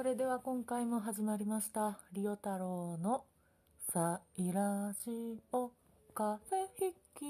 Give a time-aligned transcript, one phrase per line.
[0.00, 3.24] それでは今回も始まりましたリオ太郎の
[3.92, 5.72] サイラジオ
[6.14, 7.26] カフェ筆記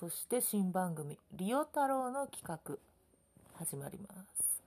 [0.00, 2.78] そして新番組リオ太郎の企画
[3.58, 4.62] 始まります。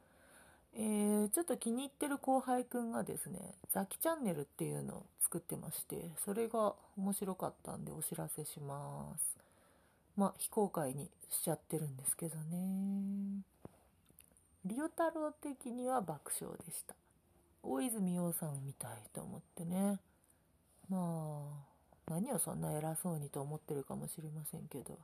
[0.76, 9.40] えー、ちょっと気に入ってる後輩くんがですねザキチャンネルっていうのを作ってましてそれが面白かったんでお知らせします。
[10.16, 13.42] まあ非公開にしちゃってるんですけどね。
[14.64, 16.94] リオ太郎的には爆笑でした。
[17.64, 20.00] 大泉洋さんを見たいと思ってね。
[20.88, 21.48] ま
[22.08, 25.00] あ何をそんな偉そうにと思ってるかもしれませんけど。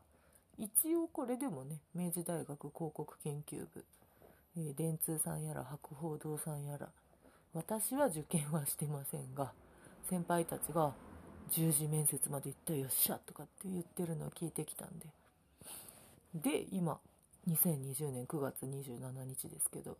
[0.60, 3.86] 一応これでもね明治大学広告研究部、
[4.58, 6.90] え、電通さんやら博報堂さんやら。
[7.54, 9.52] 私は受験はしてませんが
[10.08, 10.94] 先輩たちが
[11.52, 15.08] 10時面接まで行ったよっしゃとかって言ってるのを聞いてきたんで。
[16.36, 17.00] で今
[17.48, 19.98] 2020年9月27日ですけど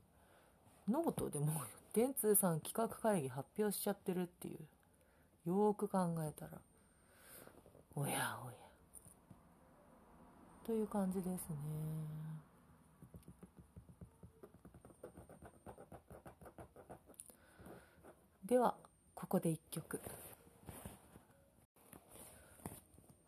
[0.90, 1.62] ノートでも
[1.94, 4.60] 電通さん企画会議発表しちゃってるっていう。
[5.50, 6.52] よーく考えたら。
[7.96, 8.54] おやおや。
[10.66, 11.38] という感じですね。
[18.46, 18.76] では
[19.16, 20.00] ここで1曲。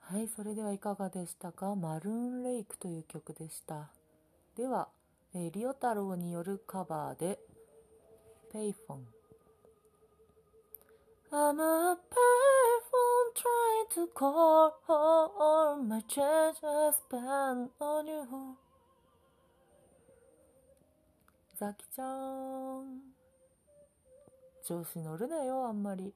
[0.01, 1.75] はいそれではいかがでしたか？
[1.75, 3.89] マルーンレイクという曲でした。
[4.59, 4.89] では、
[5.33, 7.39] えー、リオ太郎によるカバーで、
[8.51, 9.07] ペイフォン。
[11.31, 16.03] I'm a payphone trying to call all my
[21.57, 22.99] ザキちゃーん。
[24.65, 26.13] 調子乗るなよ、あんまり。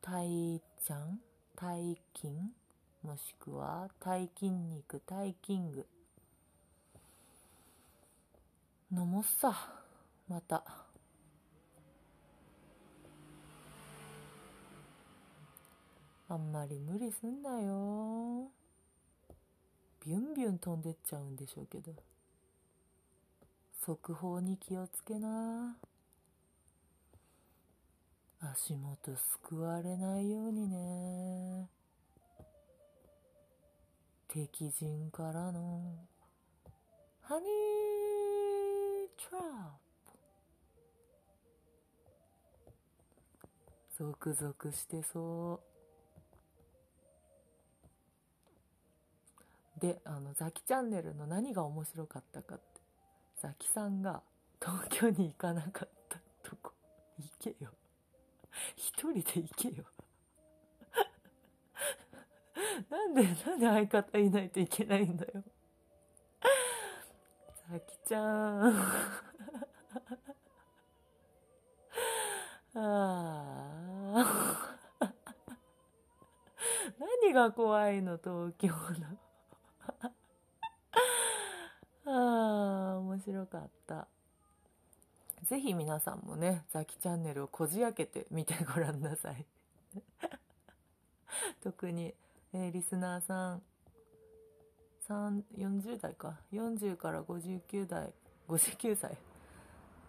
[0.00, 1.18] タイちゃん？
[1.56, 2.52] タイキン？
[3.02, 5.86] もしくは体筋肉体筋具
[8.92, 9.56] 飲もっさ。
[10.28, 10.64] また。
[16.28, 18.48] あんまり無理すんなよ。
[20.04, 21.92] ビュンビュン飛んでっちゃうんでしょうけど。
[23.84, 25.76] 速報に気をつけな。
[28.40, 31.79] 足元すくわれないようにね。
[34.32, 36.06] 敵陣からの
[37.22, 37.48] ハニー
[39.28, 39.44] トラッ
[43.98, 45.60] プゾクゾクしてそ
[49.76, 49.80] う。
[49.80, 52.80] であのザキチャンネルの何が面白かったかって。
[53.42, 54.22] ザキさんが
[54.64, 56.70] 東京に行かなかったとこ。
[57.18, 57.70] 行けよ。
[58.76, 59.84] 一人で行けよ。
[62.88, 65.42] なんで、 なんで相方いないといけないんだよ。
[67.68, 68.74] さきちゃん。
[72.74, 72.80] あ
[74.14, 74.76] あ。
[76.98, 78.74] 何が怖いの、東京の。
[82.06, 84.08] ああ、面白かった。
[85.44, 89.44] ぜひ皆さんもね、ザキチャンネルをこじ開けて見てごらんなさい。
[91.62, 92.14] 特に
[92.52, 93.62] えー、リスナーさん。
[95.10, 96.38] 40代か。
[96.52, 98.12] 40から59代。
[98.48, 99.16] 59歳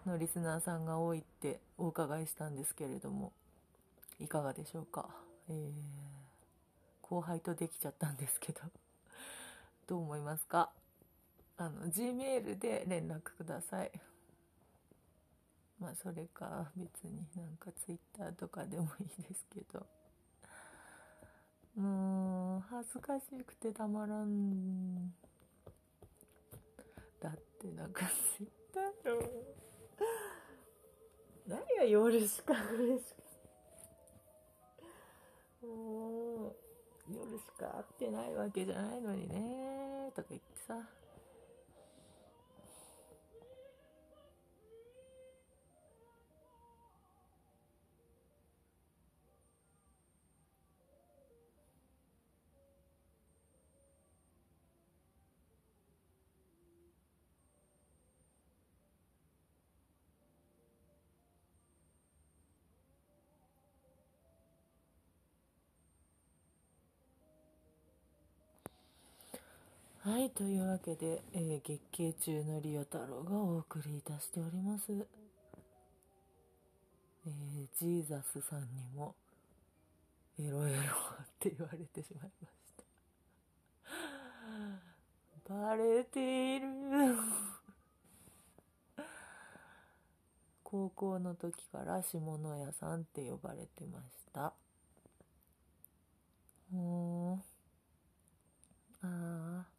[0.06, 3.32] のリスナーさんが多いってお伺いしたんですけれども
[4.18, 5.08] いかがでしょうか、
[5.48, 5.70] えー、
[7.02, 8.60] 後輩とできちゃったんですけど。
[9.86, 10.72] どう思いますか？
[11.56, 13.92] あの G メールで連絡ください。
[15.78, 19.86] まあそれか別になんか Twitter とかでもいいですけど。
[21.76, 25.10] もう恥ずかしくてたまらん
[27.20, 28.06] だってなんか
[28.38, 29.22] 知ったよ
[31.46, 33.04] 何が夜しか嬉し
[35.60, 36.52] くもう
[37.14, 41.01] 夜しか会ってないわけじゃないのにねとか言ってさ。
[70.12, 74.92] はい、というわけで、えー、月経中のリオ太郎がお送りいたしております。
[74.92, 79.14] えー、ジーザスさんにも、
[80.38, 80.80] エロエロっ
[81.40, 82.54] て言われてしまいまし
[85.46, 85.48] た。
[85.54, 86.66] バレている。
[90.62, 94.52] 高校の時から下野屋さんって呼ばれてました
[96.70, 97.42] うーんあ
[99.04, 99.71] あ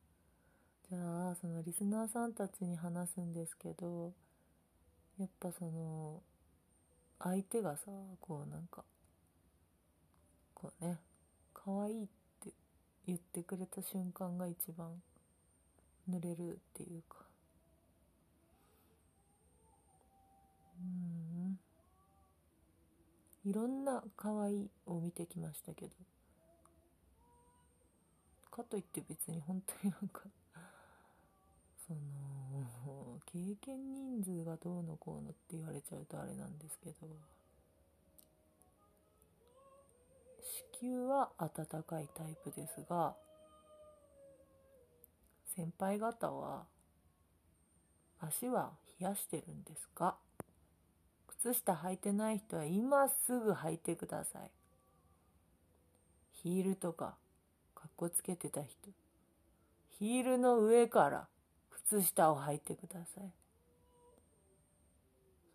[0.93, 4.13] じゃあそのリスナーさんたちに話すんですけど
[5.19, 6.21] やっぱその
[7.17, 7.89] 相手がさ
[8.21, 8.83] こうなんか
[10.53, 10.99] こうね
[11.51, 12.07] 可愛いっ
[12.39, 12.51] て
[13.07, 14.91] 言ってくれた瞬間が一番
[16.07, 17.25] 濡れるっていうか。
[20.79, 21.57] うん。
[23.49, 25.91] いろんな可愛いを見てきましたけど。
[28.51, 30.21] かといって別に本当になんか
[31.87, 36.95] その経験人数がどうのこうのって言われちゃうとあれなんですけど
[40.81, 43.15] 子宮は温かいタイプですが
[45.55, 46.63] 先輩方は
[48.19, 50.15] 足は冷やしてるんですか
[51.43, 54.51] 靴下履いてない人は今すぐ履いてください。
[56.31, 57.15] ヒールとか
[57.75, 58.71] かっこつけてた人。
[59.99, 61.27] ヒールの上から
[61.93, 63.31] 靴下を履いてください。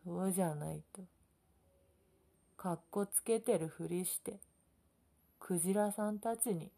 [0.05, 1.03] そうじゃないと。
[2.57, 4.39] かっこつけてるふりして
[5.41, 6.71] クジラさんたちに。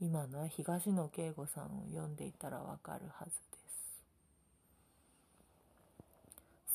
[0.00, 4.04] 今のは東野圭吾さんを読んでいたらわかるはずです。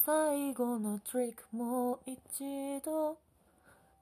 [0.05, 3.28] 最後のトリックもう一度。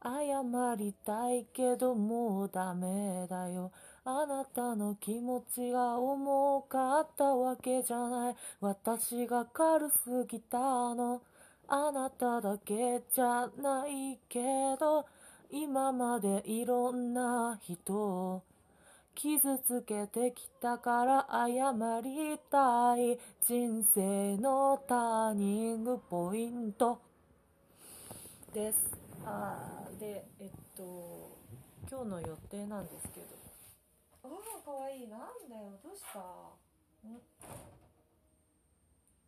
[0.04, 3.72] 謝りたいけどもうダメだよ。
[4.06, 8.36] あなたの気持ちが重かったわけじゃない。
[8.62, 10.58] 私が軽すぎた
[10.96, 11.22] の
[11.68, 14.40] あなただけじゃないけ
[14.80, 15.06] ど
[15.52, 18.44] 今までいろんな人を
[19.16, 27.00] 傷つけてきたから謝りたい人生のターニングポイント
[28.54, 28.78] です。
[29.26, 31.38] あでえっと
[31.90, 33.26] 今日の予定なんですけど。
[34.24, 35.08] ああかわいい。
[35.08, 35.80] なんだよ。
[35.82, 36.20] どうした？
[36.20, 37.18] ん？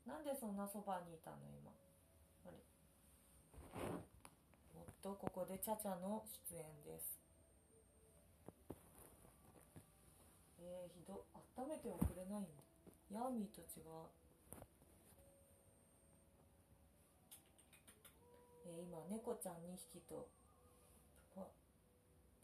[0.06, 1.72] なんでそんなそばにいたの今？
[2.46, 2.58] あれ。
[4.78, 7.18] おっとここでチャチャの出演です。
[10.62, 11.26] えー、ひど。
[11.58, 12.64] 温めておくれないんだ
[13.12, 14.06] ヤーミーと違う。
[18.68, 20.30] えー、今猫ちゃん2匹と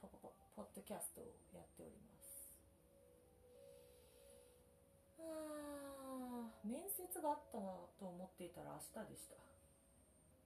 [0.07, 2.57] ポポポッドキャストをやっております。
[5.19, 7.65] あ面接があったな
[7.97, 9.35] と思っていたら明日でした。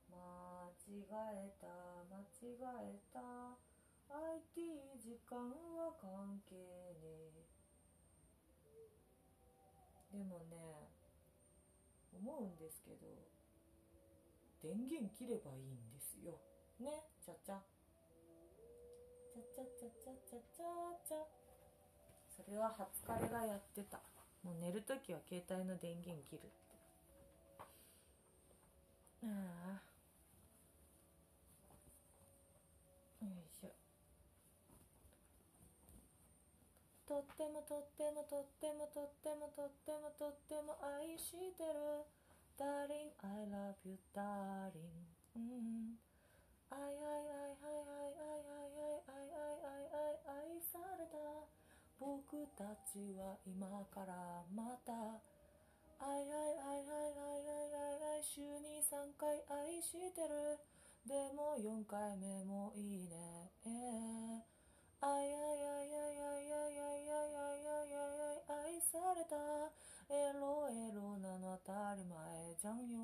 [0.09, 1.03] 間違
[1.35, 1.67] えた
[2.09, 3.19] 間違えた。
[4.09, 5.37] IT 時間
[5.77, 7.45] は関係ねえ。
[10.17, 10.89] でもね
[12.11, 13.05] 思うんですけど
[14.63, 16.41] 電源切ればいいんですよ。
[16.79, 17.61] ねちゃちゃ。
[19.41, 20.63] ちゃちゃちゃちゃちゃちゃ
[21.07, 21.23] ちゃ。
[22.29, 23.99] それは初彼がやってた。
[24.43, 26.59] もう寝るときは携帯の電源切るって。
[29.23, 29.27] あ
[33.21, 33.71] あよいしょ。
[37.05, 42.05] とってもとってもとってもとってもとってもとっても愛してる。
[42.59, 46.08] Darling I love you darling うん。
[46.71, 51.17] 愛愛愛愛愛愛愛愛愛愛愛愛された
[51.97, 54.93] 僕たちは今からまた
[55.97, 60.61] 愛愛愛愛愛愛愛愛週に3回愛してる
[61.07, 63.73] でも4回目もいいね愛
[65.01, 69.35] 愛愛愛愛愛愛愛愛愛愛された
[70.13, 73.01] エロエロなの当たり前じゃんよ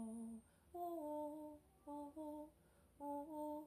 [0.74, 1.92] おおお
[2.46, 2.65] お
[3.00, 3.66] Oh,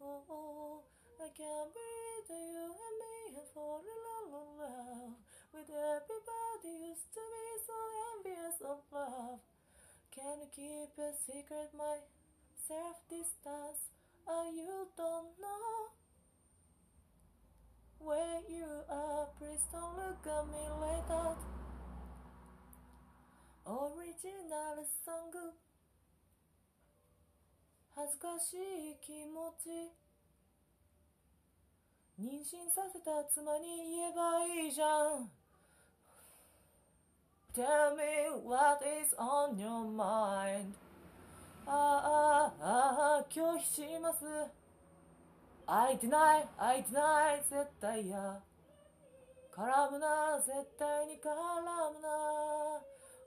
[0.00, 0.80] oh, ooh.
[1.22, 5.12] I can't breathe you and me and fall in love, love, love
[5.52, 7.78] with everybody used to be so
[8.14, 9.40] envious of love.
[10.14, 11.98] Can you keep a secret, my
[12.66, 13.92] self distance?
[14.26, 15.92] Oh, you don't know
[17.98, 19.28] where you are.
[19.38, 21.38] Please don't look at me like that.
[23.66, 25.32] Original song.
[28.00, 29.92] 恥ずかしい気持ち。
[32.18, 34.86] 妊娠させた妻に言えばいいじゃ
[35.18, 35.28] ん。
[37.52, 38.02] Tell me
[38.42, 40.72] what is on your mind.
[41.66, 44.24] ああああ拒否します。
[45.66, 48.40] I deny I deny 絶対や
[49.52, 52.80] 絡むな絶対に絡むな。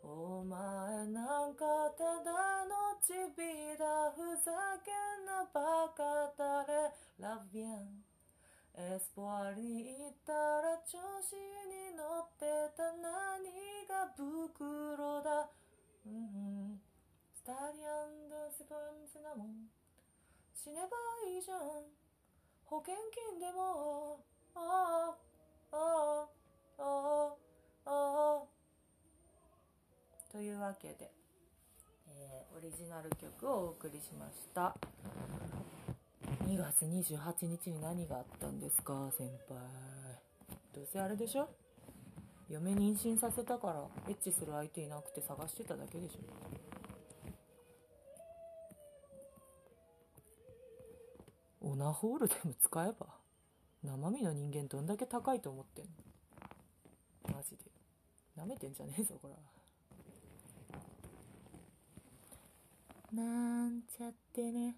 [0.06, 0.60] お前
[1.08, 1.64] なんか
[1.98, 4.52] ただのちびだふざ
[4.84, 6.04] けんなバカ
[6.38, 8.04] だれラビアン。
[8.76, 11.40] エスポアに行ったら調子
[11.72, 12.44] に乗って
[12.76, 12.84] た。
[13.00, 13.48] 何
[13.88, 15.50] が袋だ？
[16.06, 16.82] うん
[17.34, 19.72] スタディアンドスポンスなもん。
[20.54, 20.98] 死ねば
[21.30, 21.60] いいじゃん。
[22.66, 22.94] 保険
[23.32, 24.20] 金でも。
[24.54, 25.16] あ
[25.72, 26.28] ああ
[26.78, 27.38] ああ
[27.86, 28.53] あああ。
[30.34, 31.12] というわけで、
[32.08, 34.76] えーオリジナル曲をお送りしました。
[36.48, 39.60] 2月28日に何があったんですか先輩。
[40.74, 41.48] どうせあれでしょ？
[42.50, 51.68] 嫁妊娠させたからエッチする相手いなくて探してただけでしょ。
[51.68, 53.06] オナホールでも使えば
[53.84, 55.86] 生身の人間どんだけ高いと思ってん
[57.30, 57.38] の？
[57.38, 57.58] マジで。
[58.36, 59.36] 舐めてんじゃねえぞこれ
[63.16, 63.22] な
[63.68, 64.76] んちゃってね。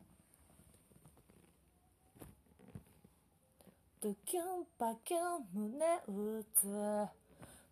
[4.01, 4.44] ドキュン
[4.77, 5.22] パキュン
[5.54, 6.68] 胸打つ。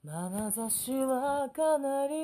[0.05, 2.15] 眼差しはかなり。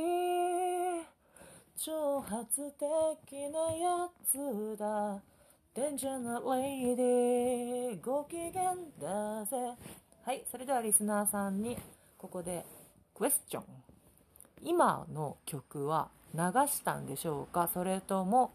[1.78, 5.22] 挑発的なやつだ。
[5.74, 8.02] デンジャーなレイディー。
[8.02, 9.58] ご機嫌だぜ。
[10.24, 11.78] はいそれではリスナーさんに
[12.18, 12.66] ここで
[13.14, 13.89] クエスチョン。
[14.64, 17.70] 今の曲は流したんでしょうか？
[17.74, 18.52] それとも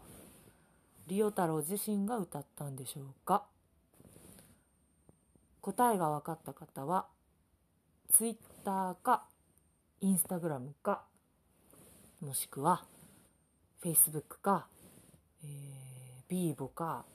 [1.07, 3.43] リオ太郎自身が歌ったんでしょうか？
[5.61, 7.07] 答えが分かった方は
[8.13, 9.23] Twitter か
[10.01, 11.03] Instagram か
[12.21, 12.85] もしくは
[13.83, 14.67] Facebook か、
[15.43, 15.49] えー、
[16.29, 17.05] ビーボか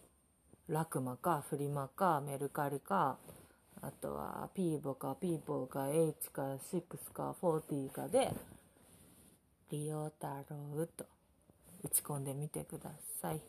[0.68, 3.18] ラクマかフリマかメルカリか
[3.82, 8.32] あとはピーボかピーボか H か6か40かで
[9.70, 11.06] 利用太郎と。
[11.82, 12.90] 打ち込んでみてくだ
[13.22, 13.40] さい。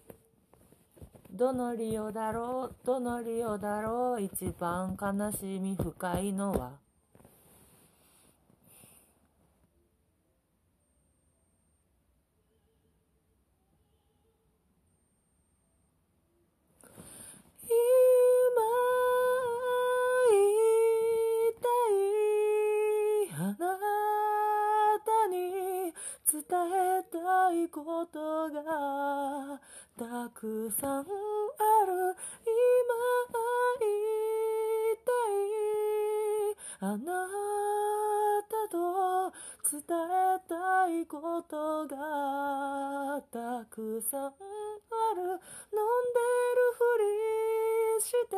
[1.29, 2.75] どの利用だろう？
[2.85, 4.21] どの利用だろう？
[4.21, 6.79] 一番悲しみ深いのは
[17.63, 17.71] 今
[20.31, 20.39] 言
[21.49, 21.67] いた
[23.33, 23.55] いあな
[25.05, 25.93] たに
[26.31, 27.17] 伝えた
[27.53, 29.59] いことが
[29.97, 31.05] たくさんある。
[32.45, 33.01] 今
[33.79, 33.87] 言
[34.93, 35.11] いた
[36.87, 37.27] いあな
[38.49, 39.31] たと
[39.71, 40.53] 伝えた
[40.89, 44.29] いことがたくさんあ
[45.15, 45.39] る飲んで
[46.57, 48.35] るふりして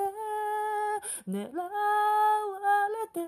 [1.30, 1.70] 狙わ
[2.90, 3.28] れて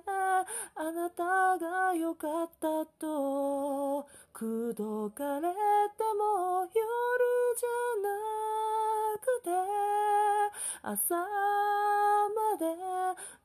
[0.75, 4.05] あなたが良かったと
[4.37, 6.75] 口説かれても夜
[7.55, 8.11] じゃな
[9.17, 9.49] くて
[10.83, 12.65] 朝まで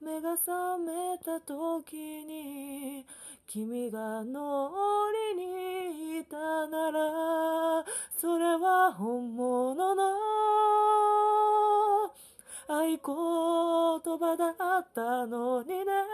[0.05, 1.95] 目が覚めた時
[2.25, 3.07] に
[3.47, 4.73] 君が脳
[5.07, 7.85] 裏にいたなら
[8.21, 10.03] それは本物の
[12.67, 12.99] 合言
[14.19, 16.10] 葉だったのにね。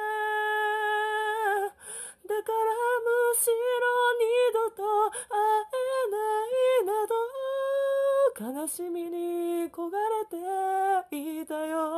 [2.36, 2.58] だから
[3.00, 3.56] むしろ
[4.20, 5.40] 二度と会
[5.72, 10.26] えないなど悲しみに焦がれ
[11.08, 11.95] ていたよ。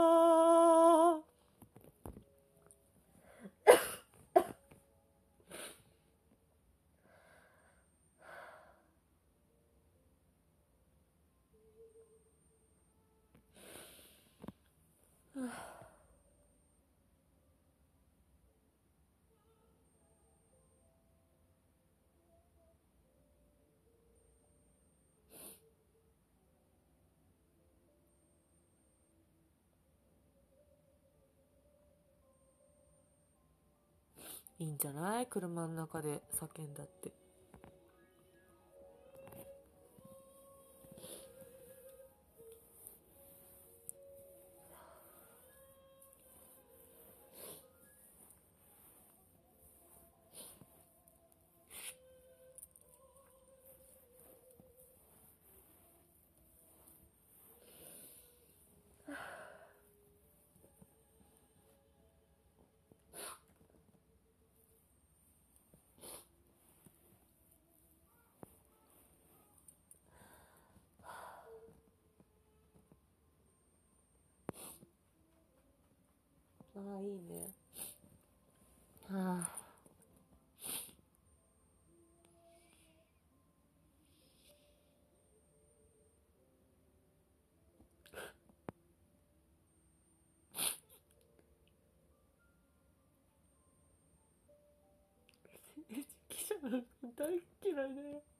[34.58, 35.26] いいんじゃない？
[35.26, 37.27] 車の中で叫んだって。
[77.00, 77.52] いいね。
[79.10, 79.58] はあ。
[97.16, 98.37] 大嫌いだよ。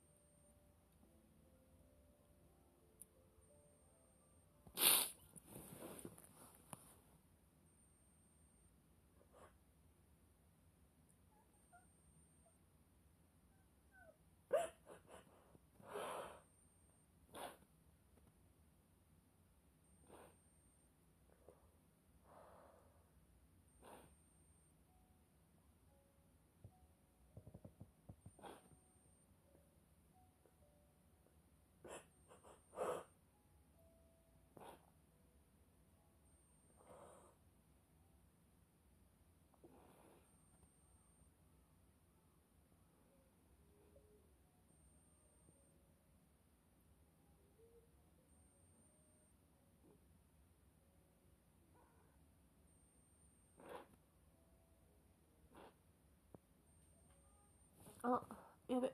[58.03, 58.21] あ
[58.69, 58.93] やべ。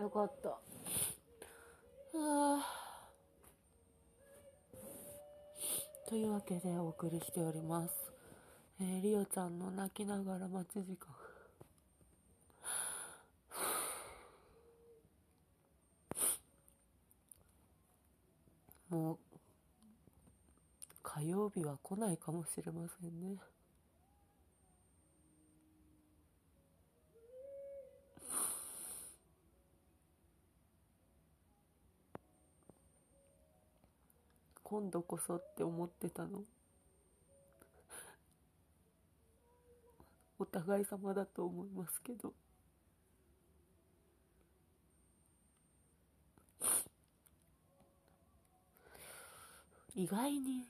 [0.00, 0.58] よかった。
[6.08, 8.15] というわけでお送りしております。
[8.78, 11.08] えー、リオちゃんの泣きながら待ち時間。
[18.90, 19.18] もう
[21.02, 23.38] 火曜日は来ないかもしれませんね。
[34.62, 36.42] 今度こそって思ってたの。
[40.56, 42.32] 互い様だと思いますけど。
[49.94, 50.66] 意外に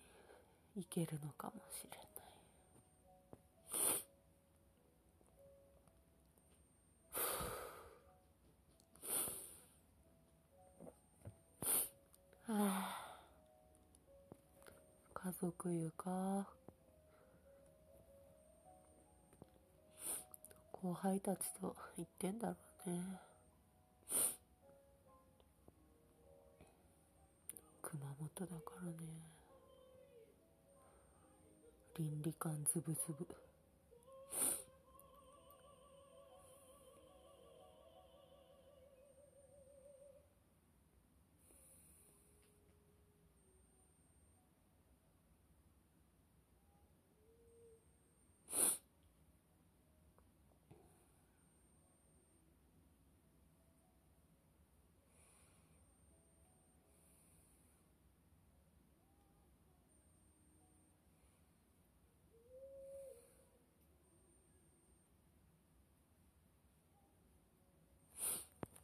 [0.76, 2.06] いけるのかもしれない。
[12.48, 13.06] は あ
[15.14, 16.46] 家族湯か？
[20.86, 22.54] 後輩たちと言ってんだろ
[22.86, 23.00] うね。
[27.82, 28.92] 熊本だからね。
[31.98, 33.26] 倫理観ズブズブ。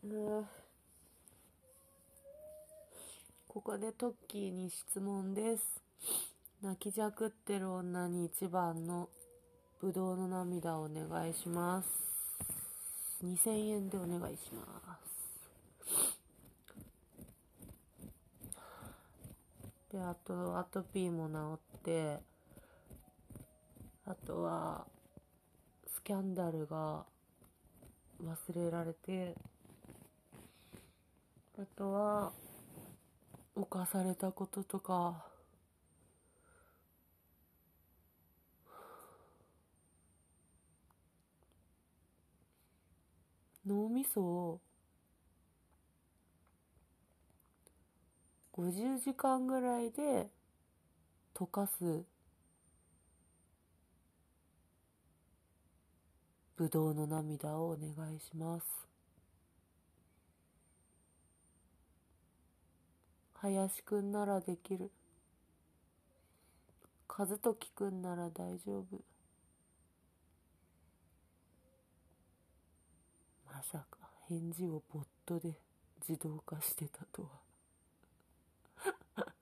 [0.05, 0.45] こ
[3.61, 5.81] こでトッキーに質問です。
[6.61, 9.09] 泣きじゃくってる女に一番の
[9.81, 11.88] ぶどうの涙をお願いします。
[13.25, 15.03] 2000円でお願いします。
[19.93, 22.19] であとアトピーも治って
[24.05, 24.85] あとは
[25.87, 27.07] スキャンダルが
[28.21, 29.37] 忘れられて
[31.62, 32.33] あとは
[33.55, 35.25] 犯されたこととか。
[43.64, 44.61] 脳みそを
[48.55, 50.27] 50時間ぐらいで
[51.33, 52.03] 溶かす。
[56.57, 58.91] ぶどうの涙をお願いします。
[63.42, 64.92] 林くんならできる。
[67.09, 69.02] 和時くんなら大丈夫。
[73.44, 75.59] まさか返事をボットで
[76.09, 77.31] 自動化してたとは。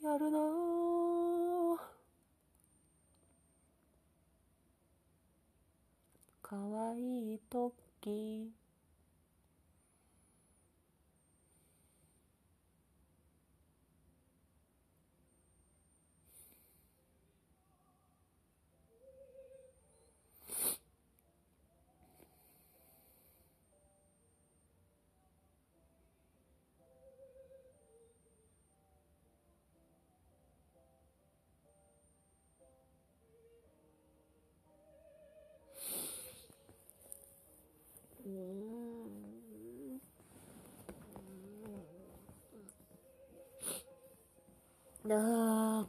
[0.00, 0.38] やるな
[6.40, 7.74] かわいいト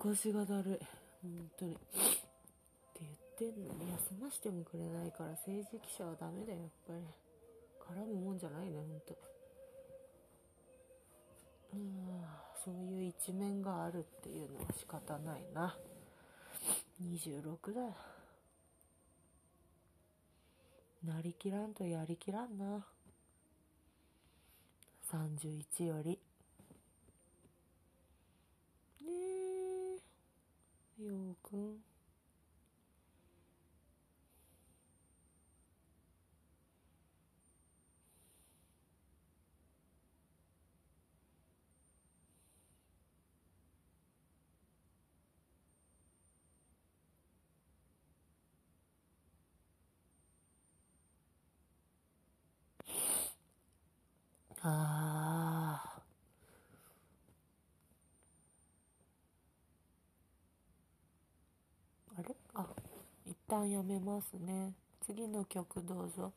[0.08, 0.86] 腰がだるい。
[1.22, 1.74] 本当に。
[1.74, 1.82] って
[3.02, 3.74] 言ってんの。
[3.74, 7.00] に休ましてもくれないから政治記者はダメだよやっぱり。
[7.80, 9.18] 絡むもんじゃないねほんと
[11.74, 12.22] うん
[12.66, 15.78] そういう一面があるっていうのは仕方ないな。
[17.02, 17.82] 26だ。
[17.82, 17.96] よ
[21.06, 22.86] なりきらんとやりきらんな。
[25.12, 26.20] 31より。
[29.06, 29.12] ね
[29.44, 29.47] え。
[31.00, 31.78] ようくん。
[54.62, 56.04] ああ。
[62.18, 62.66] あれあ、
[63.26, 64.74] 一旦やめますね。
[65.06, 66.34] 次の曲どうぞ。